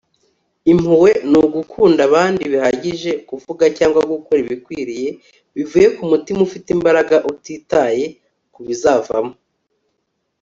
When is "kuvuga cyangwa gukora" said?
3.29-4.37